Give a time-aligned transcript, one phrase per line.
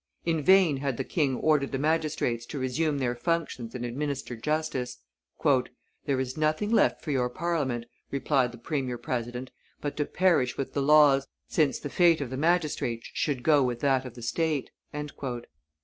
[0.25, 4.97] In vain had the king ordered the magistrates to resume their functions and administer justice.
[5.45, 10.73] "There is nothing left for your Parliament," replied the premier president, "but to perish with
[10.73, 14.71] the laws, since the fate of the magistrates should go with that of the state."